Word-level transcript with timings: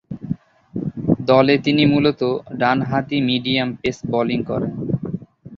দলে 1.27 1.55
তিনি 1.65 1.83
মূলতঃ 1.85 2.31
ডানহাতি 2.59 3.17
মিডিয়াম 3.29 3.69
পেস 3.81 3.97
বোলিং 4.11 4.39
করেন। 4.49 4.71